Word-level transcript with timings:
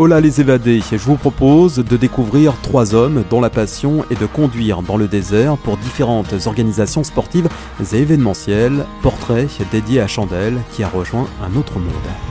Hola 0.00 0.20
les 0.20 0.40
évadés, 0.40 0.80
je 0.92 0.96
vous 0.96 1.16
propose 1.16 1.78
de 1.78 1.96
découvrir 1.96 2.54
trois 2.62 2.94
hommes 2.94 3.24
dont 3.28 3.40
la 3.40 3.50
passion 3.50 4.04
est 4.12 4.20
de 4.20 4.26
conduire 4.26 4.82
dans 4.82 4.96
le 4.96 5.08
désert 5.08 5.56
pour 5.56 5.76
différentes 5.76 6.32
organisations 6.46 7.02
sportives 7.02 7.48
et 7.80 7.96
événementielles, 7.96 8.86
portrait 9.02 9.48
dédié 9.72 10.00
à 10.00 10.06
Chandelle 10.06 10.60
qui 10.70 10.84
a 10.84 10.88
rejoint 10.88 11.26
un 11.42 11.58
autre 11.58 11.80
monde. 11.80 12.27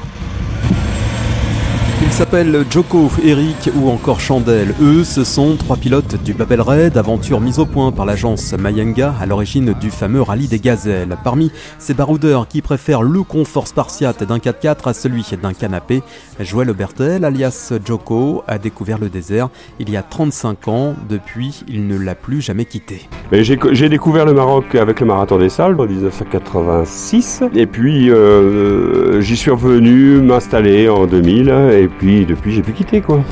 Ils 2.08 2.13
s'appellent 2.13 2.63
Joko, 2.71 3.12
Eric 3.21 3.69
ou 3.76 3.89
encore 3.89 4.21
Chandelle. 4.21 4.74
Eux, 4.81 5.03
ce 5.03 5.26
sont 5.26 5.57
trois 5.57 5.76
pilotes 5.76 6.15
du 6.24 6.33
Babel 6.33 6.62
Raid, 6.62 6.97
aventure 6.97 7.42
mise 7.42 7.60
au 7.60 7.65
point 7.65 7.92
par 7.92 8.06
l'agence 8.06 8.53
Mayenga 8.53 9.13
à 9.19 9.26
l'origine 9.26 9.74
du 9.74 9.92
fameux 9.92 10.21
rallye 10.21 10.47
des 10.47 10.57
gazelles. 10.57 11.17
Parmi 11.25 11.51
ces 11.79 11.93
baroudeurs 11.93 12.47
qui 12.47 12.62
préfèrent 12.62 13.03
le 13.03 13.24
confort 13.24 13.67
spartiate 13.67 14.24
d'un 14.24 14.38
4x4 14.38 14.88
à 14.89 14.93
celui 14.93 15.25
d'un 15.39 15.53
canapé, 15.53 16.02
Joël 16.39 16.70
Obertel, 16.70 17.25
alias 17.25 17.73
Joko, 17.85 18.41
a 18.47 18.58
découvert 18.58 18.99
le 18.99 19.09
désert 19.09 19.49
il 19.80 19.89
y 19.89 19.97
a 19.97 20.02
35 20.02 20.69
ans. 20.69 20.95
Depuis, 21.09 21.66
il 21.67 21.88
ne 21.88 21.97
l'a 21.97 22.16
plus 22.16 22.39
jamais 22.41 22.66
quitté. 22.66 23.09
J'ai 23.33 23.89
découvert 23.89 24.25
le 24.25 24.33
Maroc 24.33 24.73
avec 24.75 25.02
le 25.02 25.05
Marathon 25.05 25.38
des 25.38 25.49
Salles 25.49 25.80
en 25.80 25.85
1986 25.85 27.44
et 27.53 27.66
puis 27.66 28.09
euh, 28.09 29.19
j'y 29.19 29.35
suis 29.35 29.52
revenu 29.52 30.21
m'installer 30.21 30.88
en 30.88 31.05
2000 31.05 31.49
et 31.49 31.89
puis 31.97 32.25
depuis 32.25 32.51
j'ai 32.51 32.61
pu 32.61 32.73
quitter 32.73 33.01
quoi. 33.01 33.23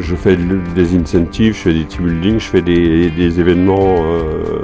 Je 0.00 0.16
fais 0.16 0.36
des 0.36 0.96
incentives, 0.96 1.54
je 1.54 1.58
fais 1.58 1.72
des 1.72 1.84
team 1.84 2.06
building, 2.06 2.40
je 2.40 2.46
fais 2.46 2.62
des, 2.62 3.40
événements 3.40 4.04
euh, 4.04 4.63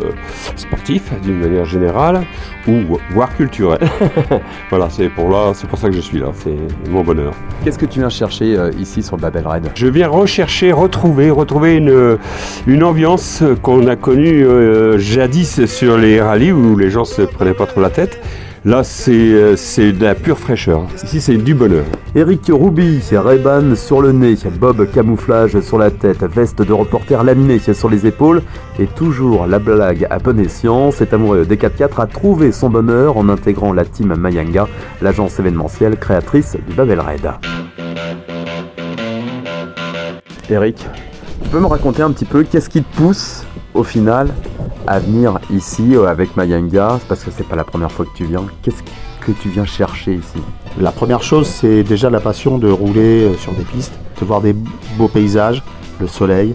d'une 1.22 1.38
manière 1.38 1.64
générale 1.64 2.22
ou 2.66 2.98
voire 3.10 3.34
culturels. 3.36 3.78
voilà, 4.70 4.88
c'est 4.90 5.08
pour 5.08 5.28
là, 5.28 5.52
c'est 5.54 5.68
pour 5.68 5.78
ça 5.78 5.88
que 5.88 5.94
je 5.94 6.00
suis 6.00 6.18
là, 6.18 6.28
c'est 6.34 6.56
mon 6.90 7.02
bonheur. 7.02 7.32
Qu'est-ce 7.64 7.78
que 7.78 7.86
tu 7.86 8.00
viens 8.00 8.08
chercher 8.08 8.56
euh, 8.56 8.70
ici 8.78 9.02
sur 9.02 9.16
le 9.16 9.22
Babel 9.22 9.46
Ride? 9.46 9.70
Je 9.74 9.86
viens 9.86 10.08
rechercher, 10.08 10.72
retrouver, 10.72 11.30
retrouver 11.30 11.76
une, 11.76 12.18
une 12.66 12.84
ambiance 12.84 13.42
qu'on 13.62 13.86
a 13.86 13.96
connue 13.96 14.44
euh, 14.44 14.98
jadis 14.98 15.66
sur 15.66 15.96
les 15.96 16.20
rallyes 16.20 16.52
où 16.52 16.76
les 16.76 16.90
gens 16.90 17.04
se 17.04 17.22
prenaient 17.22 17.54
pas 17.54 17.66
trop 17.66 17.80
la 17.80 17.90
tête. 17.90 18.20
Là, 18.66 18.82
euh, 19.08 19.54
c'est 19.56 19.92
de 19.92 20.04
la 20.04 20.14
pure 20.14 20.38
fraîcheur. 20.38 20.82
Ici, 21.02 21.22
c'est 21.22 21.36
du 21.38 21.54
bonheur. 21.54 21.86
Eric 22.14 22.42
Rouby, 22.52 23.00
Ray-Ban 23.10 23.74
sur 23.74 24.02
le 24.02 24.12
nez, 24.12 24.36
Bob 24.60 24.86
camouflage 24.92 25.58
sur 25.60 25.78
la 25.78 25.90
tête, 25.90 26.22
veste 26.24 26.60
de 26.60 26.72
reporter 26.74 27.24
laminée 27.24 27.58
sur 27.58 27.88
les 27.88 28.06
épaules, 28.06 28.42
et 28.78 28.86
toujours 28.86 29.46
la 29.46 29.58
blague 29.58 30.06
à 30.10 30.18
bon 30.18 30.38
escient, 30.38 30.79
cet 30.90 31.12
amoureux 31.12 31.44
des 31.44 31.56
4x4 31.56 32.00
a 32.00 32.06
trouvé 32.06 32.52
son 32.52 32.70
bonheur 32.70 33.18
en 33.18 33.28
intégrant 33.28 33.74
la 33.74 33.84
team 33.84 34.14
Mayanga, 34.14 34.66
l'agence 35.02 35.38
événementielle 35.38 35.98
créatrice 35.98 36.56
du 36.66 36.74
Babel 36.74 37.00
Raid. 37.00 37.30
Eric, 40.48 40.86
tu 41.42 41.48
peux 41.50 41.60
me 41.60 41.66
raconter 41.66 42.02
un 42.02 42.10
petit 42.10 42.24
peu 42.24 42.44
qu'est-ce 42.44 42.70
qui 42.70 42.82
te 42.82 42.96
pousse 42.96 43.44
au 43.74 43.84
final 43.84 44.28
à 44.86 44.98
venir 44.98 45.38
ici 45.50 45.94
euh, 45.94 46.06
avec 46.06 46.34
Mayanga? 46.36 46.98
Parce 47.08 47.24
que 47.24 47.30
c'est 47.30 47.46
pas 47.46 47.56
la 47.56 47.64
première 47.64 47.92
fois 47.92 48.06
que 48.06 48.16
tu 48.16 48.24
viens. 48.24 48.46
Qu'est-ce 48.62 48.82
que 49.20 49.32
tu 49.32 49.50
viens 49.50 49.66
chercher 49.66 50.14
ici? 50.14 50.38
La 50.80 50.92
première 50.92 51.22
chose, 51.22 51.46
c'est 51.46 51.82
déjà 51.82 52.08
la 52.08 52.20
passion 52.20 52.56
de 52.56 52.70
rouler 52.70 53.24
euh, 53.24 53.34
sur 53.36 53.52
des 53.52 53.64
pistes, 53.64 53.92
de 54.18 54.24
voir 54.24 54.40
des 54.40 54.54
beaux 54.96 55.08
paysages, 55.08 55.62
le 56.00 56.06
soleil. 56.06 56.54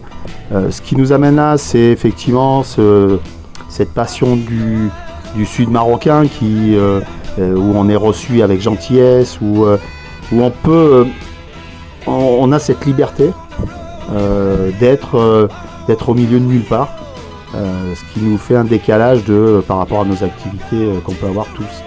Euh, 0.51 0.71
ce 0.71 0.81
qui 0.81 0.95
nous 0.95 1.11
amène 1.11 1.35
là, 1.35 1.57
c'est 1.57 1.91
effectivement 1.91 2.63
cette 3.75 3.93
passion 3.93 4.35
du, 4.35 4.89
sud 5.45 5.69
marocain 5.69 6.27
qui, 6.27 6.77
où 7.37 7.73
on 7.75 7.89
est 7.89 7.95
reçu 7.95 8.41
avec 8.41 8.61
gentillesse, 8.61 9.39
où, 9.41 9.65
où 9.65 10.41
on 10.41 10.49
peut, 10.49 11.05
on, 12.07 12.51
a 12.53 12.59
cette 12.59 12.85
liberté 12.85 13.31
d'être 14.79 15.49
d'être 15.87 16.09
au 16.09 16.13
milieu 16.13 16.39
de 16.39 16.45
nulle 16.45 16.63
part. 16.63 16.89
Euh, 17.55 17.95
ce 17.95 18.13
qui 18.13 18.25
nous 18.25 18.37
fait 18.37 18.55
un 18.55 18.65
décalage 18.65 19.23
de, 19.23 19.63
par 19.65 19.77
rapport 19.77 20.01
à 20.01 20.05
nos 20.05 20.23
activités 20.23 20.73
euh, 20.73 20.99
qu'on 20.99 21.13
peut 21.13 21.27
avoir 21.27 21.45
tous. 21.55 21.83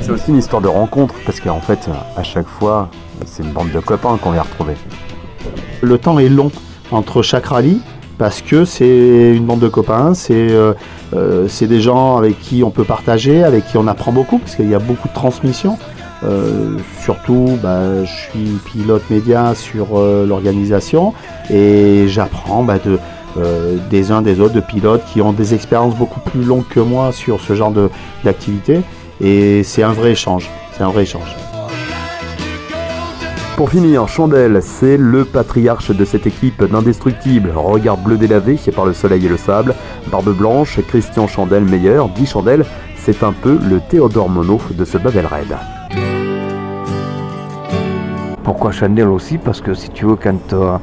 C'est 0.00 0.10
aussi 0.10 0.30
une 0.30 0.36
histoire 0.36 0.62
de 0.62 0.68
rencontre, 0.68 1.14
parce 1.26 1.40
qu'en 1.40 1.60
fait, 1.60 1.88
à 2.16 2.22
chaque 2.22 2.46
fois, 2.46 2.90
c'est 3.24 3.42
une 3.42 3.52
bande 3.52 3.72
de 3.72 3.80
copains 3.80 4.16
qu'on 4.18 4.30
vient 4.32 4.42
retrouver. 4.42 4.74
Le 5.80 5.98
temps 5.98 6.18
est 6.18 6.28
long 6.28 6.52
entre 6.92 7.22
chaque 7.22 7.46
rallye, 7.46 7.80
parce 8.20 8.42
que 8.42 8.66
c'est 8.66 9.34
une 9.34 9.46
bande 9.46 9.60
de 9.60 9.68
copains, 9.68 10.12
c'est 10.12 10.48
euh, 10.50 11.48
des 11.60 11.80
gens 11.80 12.18
avec 12.18 12.38
qui 12.38 12.62
on 12.62 12.70
peut 12.70 12.84
partager, 12.84 13.42
avec 13.42 13.66
qui 13.66 13.78
on 13.78 13.86
apprend 13.86 14.12
beaucoup, 14.12 14.38
parce 14.38 14.56
qu'il 14.56 14.68
y 14.68 14.74
a 14.74 14.78
beaucoup 14.78 15.08
de 15.08 15.14
transmission. 15.14 15.78
surtout, 17.00 17.58
bah, 17.62 18.04
je 18.04 18.12
suis 18.12 18.58
pilote 18.66 19.08
média 19.08 19.54
sur 19.54 19.98
l'organisation 19.98 21.14
et 21.48 22.08
j'apprends 22.08 22.62
bah, 22.62 22.78
de, 22.78 22.98
euh, 23.38 23.76
des 23.90 24.10
uns 24.10 24.22
des 24.22 24.40
autres, 24.40 24.54
de 24.54 24.60
pilotes 24.60 25.04
qui 25.12 25.22
ont 25.22 25.32
des 25.32 25.54
expériences 25.54 25.94
beaucoup 25.94 26.20
plus 26.20 26.42
longues 26.42 26.66
que 26.68 26.80
moi 26.80 27.12
sur 27.12 27.40
ce 27.40 27.54
genre 27.54 27.72
d'activité. 28.24 28.80
Et 29.20 29.62
c'est 29.62 29.82
un 29.82 29.92
vrai 29.92 30.12
échange. 30.12 30.50
C'est 30.72 30.82
un 30.82 30.90
vrai 30.90 31.04
échange. 31.04 31.36
Pour 33.60 33.68
finir, 33.68 34.08
Chandelle, 34.08 34.62
c'est 34.62 34.96
le 34.96 35.26
patriarche 35.26 35.90
de 35.90 36.06
cette 36.06 36.26
équipe 36.26 36.64
d'indestructibles. 36.64 37.52
Regard 37.54 37.98
bleu 37.98 38.16
délavé 38.16 38.58
par 38.74 38.86
le 38.86 38.94
soleil 38.94 39.26
et 39.26 39.28
le 39.28 39.36
sable, 39.36 39.74
barbe 40.10 40.34
blanche, 40.34 40.80
Christian 40.88 41.26
Chandelle 41.26 41.66
meilleur, 41.66 42.08
dit 42.08 42.24
Chandelle, 42.24 42.64
c'est 42.96 43.22
un 43.22 43.34
peu 43.34 43.58
le 43.68 43.80
Théodore 43.80 44.30
Monod 44.30 44.60
de 44.74 44.84
ce 44.86 44.96
Babel 44.96 45.26
Raid. 45.26 45.58
Pourquoi 48.44 48.72
Chandelle 48.72 49.08
aussi? 49.08 49.36
Parce 49.36 49.60
que 49.60 49.74
si 49.74 49.90
tu 49.90 50.06
veux, 50.06 50.16
quand 50.16 50.54
euh, 50.54 50.78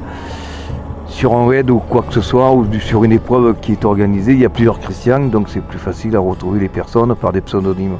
sur 1.06 1.34
un 1.34 1.48
raid 1.48 1.68
ou 1.70 1.80
quoi 1.80 2.02
que 2.02 2.14
ce 2.14 2.20
soit, 2.20 2.52
ou 2.52 2.64
sur 2.78 3.02
une 3.02 3.10
épreuve 3.10 3.56
qui 3.60 3.72
est 3.72 3.84
organisée, 3.84 4.34
il 4.34 4.38
y 4.38 4.44
a 4.44 4.50
plusieurs 4.50 4.78
Christians, 4.78 5.26
donc 5.26 5.48
c'est 5.48 5.64
plus 5.64 5.80
facile 5.80 6.14
à 6.14 6.20
retrouver 6.20 6.60
les 6.60 6.68
personnes 6.68 7.12
par 7.16 7.32
des 7.32 7.40
pseudonymes. 7.40 7.96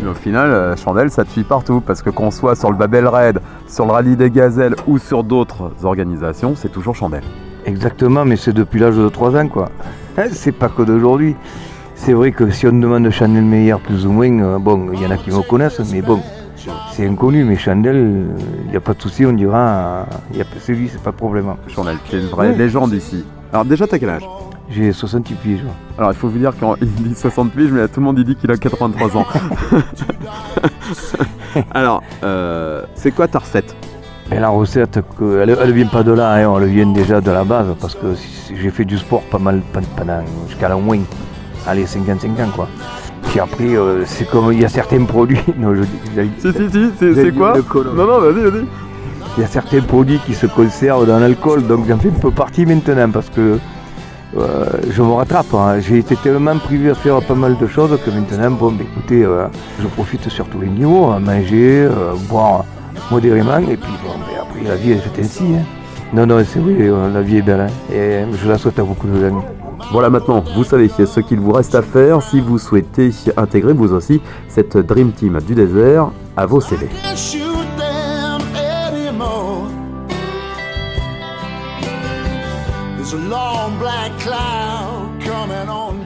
Mais 0.00 0.10
au 0.10 0.14
final, 0.14 0.50
euh, 0.50 0.76
Chandelle, 0.76 1.10
ça 1.10 1.24
te 1.24 1.30
suit 1.30 1.44
partout, 1.44 1.80
parce 1.80 2.02
que 2.02 2.10
qu'on 2.10 2.30
soit 2.30 2.54
sur 2.56 2.70
le 2.70 2.76
Babel 2.76 3.08
Raid, 3.08 3.40
sur 3.68 3.86
le 3.86 3.92
Rallye 3.92 4.16
des 4.16 4.30
Gazelles 4.30 4.74
ou 4.86 4.98
sur 4.98 5.22
d'autres 5.22 5.70
organisations, 5.84 6.54
c'est 6.56 6.70
toujours 6.70 6.94
Chandelle. 6.94 7.22
Exactement, 7.66 8.24
mais 8.24 8.36
c'est 8.36 8.52
depuis 8.52 8.80
l'âge 8.80 8.96
de 8.96 9.08
3 9.08 9.36
ans, 9.36 9.48
quoi. 9.48 9.68
Hein, 10.16 10.26
c'est 10.32 10.52
pas 10.52 10.68
que 10.68 10.82
d'aujourd'hui. 10.82 11.36
C'est 11.94 12.12
vrai 12.12 12.32
que 12.32 12.50
si 12.50 12.66
on 12.66 12.72
demande 12.72 13.10
Chandelle 13.10 13.44
Meilleur 13.44 13.80
plus 13.80 14.06
ou 14.06 14.12
moins, 14.12 14.40
euh, 14.40 14.58
bon, 14.58 14.90
il 14.92 15.02
y 15.02 15.06
en 15.06 15.10
a 15.10 15.16
qui 15.16 15.30
me 15.30 15.42
connaissent, 15.42 15.80
mais 15.92 16.00
bon, 16.00 16.20
c'est 16.92 17.06
inconnu, 17.06 17.44
mais 17.44 17.56
Chandel, 17.56 18.26
il 18.64 18.70
n'y 18.70 18.76
a 18.76 18.80
pas 18.80 18.94
de 18.94 19.02
souci, 19.02 19.26
on 19.26 19.32
dira, 19.32 20.06
il 20.32 20.38
y 20.38 20.40
a 20.40 20.44
c'est 20.60 20.72
lui, 20.72 20.88
c'est 20.88 21.02
pas 21.02 21.10
de 21.10 21.16
problème. 21.16 21.54
Chandel, 21.68 21.98
c'est 22.08 22.18
une 22.18 22.26
vraie 22.26 22.54
légende 22.54 22.92
ici. 22.92 23.24
Alors 23.52 23.64
déjà, 23.64 23.86
t'as 23.86 23.98
quel 23.98 24.10
âge? 24.10 24.28
J'ai 24.70 24.92
68 24.92 25.34
piges. 25.36 25.64
Alors 25.96 26.10
il 26.12 26.16
faut 26.16 26.28
vous 26.28 26.38
dire 26.38 26.52
qu'il 26.56 26.88
dit 27.08 27.14
60 27.14 27.52
piges, 27.52 27.70
mais 27.70 27.88
tout 27.88 28.00
le 28.00 28.06
monde 28.06 28.20
dit 28.20 28.36
qu'il 28.36 28.50
a 28.50 28.56
83 28.56 29.16
ans. 29.16 29.26
Alors, 31.72 32.02
euh, 32.22 32.82
c'est 32.94 33.10
quoi 33.10 33.26
ta 33.28 33.38
recette? 33.38 33.74
Et 34.30 34.38
la 34.38 34.50
recette, 34.50 34.98
elle 35.20 35.56
ne 35.56 35.72
vient 35.72 35.86
pas 35.86 36.02
de 36.02 36.12
là, 36.12 36.34
hein, 36.34 36.54
elle 36.60 36.68
vient 36.68 36.86
déjà 36.86 37.22
de 37.22 37.30
la 37.30 37.44
base, 37.44 37.74
parce 37.80 37.94
que 37.94 38.14
j'ai 38.54 38.70
fait 38.70 38.84
du 38.84 38.98
sport 38.98 39.22
pas 39.22 39.38
mal 39.38 39.62
pendant 39.96 40.20
jusqu'à 40.46 40.76
au 40.76 40.80
moins, 40.80 40.98
allez, 41.66 41.86
55 41.86 42.38
ans 42.40 42.50
quoi. 42.54 42.68
Puis 43.22 43.40
après, 43.40 43.74
euh, 43.74 44.04
c'est 44.04 44.28
comme 44.28 44.52
il 44.52 44.60
y 44.60 44.64
a 44.66 44.68
certains 44.68 45.04
produits. 45.04 45.40
Non, 45.58 45.74
je 45.74 45.82
dis. 45.82 46.30
Si, 46.38 46.52
si, 46.52 46.90
si, 46.98 47.14
c'est 47.14 47.32
quoi? 47.34 47.54
Non, 47.56 48.06
non, 48.06 48.20
vas-y, 48.20 48.42
vas-y. 48.42 48.64
Il 49.36 49.42
y 49.42 49.44
a 49.44 49.46
certains 49.46 49.80
produits 49.80 50.18
qui 50.26 50.34
se 50.34 50.46
conservent 50.46 51.06
dans 51.06 51.18
l'alcool, 51.18 51.66
donc 51.66 51.86
j'en 51.86 51.98
fais 51.98 52.08
un 52.08 52.20
peu 52.20 52.30
partie 52.30 52.66
maintenant 52.66 53.10
parce 53.10 53.30
que 53.30 53.58
euh, 54.36 54.66
je 54.90 55.02
me 55.02 55.12
rattrape. 55.12 55.52
Hein. 55.54 55.80
J'ai 55.80 55.98
été 55.98 56.16
tellement 56.16 56.56
privé 56.58 56.90
à 56.90 56.94
faire 56.94 57.20
pas 57.22 57.34
mal 57.34 57.56
de 57.56 57.66
choses 57.66 57.98
que 58.04 58.10
maintenant, 58.10 58.50
bon, 58.50 58.72
bah, 58.72 58.84
écoutez, 58.84 59.24
euh, 59.24 59.46
je 59.80 59.86
profite 59.88 60.28
sur 60.28 60.46
tous 60.46 60.60
les 60.60 60.68
niveaux, 60.68 61.10
à 61.10 61.18
manger, 61.18 61.88
boire 62.28 62.64
modérément, 63.10 63.58
et 63.58 63.76
puis 63.76 63.92
bon, 64.04 64.12
bah, 64.18 64.42
après 64.42 64.68
la 64.68 64.76
vie 64.76 64.92
est 64.92 64.96
faite 64.96 65.24
ainsi. 65.24 65.44
Hein. 65.44 65.64
Non, 66.12 66.26
non, 66.26 66.42
c'est 66.46 66.58
vrai, 66.58 66.90
la 67.12 67.22
vie 67.22 67.38
est 67.38 67.42
belle, 67.42 67.60
hein. 67.60 67.92
et 67.94 68.24
je 68.32 68.48
la 68.48 68.58
souhaite 68.58 68.78
à 68.78 68.82
beaucoup 68.82 69.06
de 69.06 69.24
amis. 69.24 69.42
Voilà 69.90 70.10
maintenant, 70.10 70.44
vous 70.54 70.64
savez 70.64 70.88
ce 70.88 71.20
qu'il 71.20 71.40
vous 71.40 71.52
reste 71.52 71.74
à 71.74 71.82
faire 71.82 72.22
si 72.22 72.40
vous 72.40 72.58
souhaitez 72.58 73.10
intégrer 73.36 73.72
vous 73.72 73.92
aussi 73.92 74.20
cette 74.48 74.76
Dream 74.76 75.12
Team 75.12 75.38
du 75.46 75.54
désert 75.54 76.10
à 76.36 76.46
vos 76.46 76.60
CV. 76.60 76.88
There's 83.10 83.22
a 83.22 83.26
long 83.26 83.78
black 83.78 84.20
cloud 84.20 85.18
coming 85.22 85.66
on 85.70 85.97